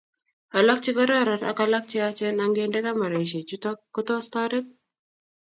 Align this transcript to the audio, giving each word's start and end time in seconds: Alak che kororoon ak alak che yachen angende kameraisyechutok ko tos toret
Alak 0.59 0.79
che 0.83 0.91
kororoon 0.97 1.41
ak 1.49 1.57
alak 1.63 1.85
che 1.89 1.97
yachen 2.03 2.41
angende 2.45 2.79
kameraisyechutok 2.85 3.77
ko 3.93 3.99
tos 4.07 4.25
toret 4.33 4.67